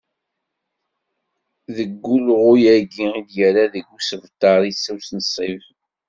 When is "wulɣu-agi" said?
2.05-3.07